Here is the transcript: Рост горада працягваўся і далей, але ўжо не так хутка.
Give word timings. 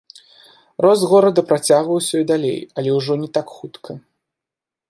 Рост 0.85 1.03
горада 1.11 1.43
працягваўся 1.51 2.15
і 2.23 2.27
далей, 2.33 2.59
але 2.81 2.89
ўжо 2.99 3.13
не 3.25 3.29
так 3.37 3.47
хутка. 3.59 3.91